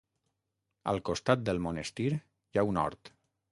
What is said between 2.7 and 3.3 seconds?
un hort.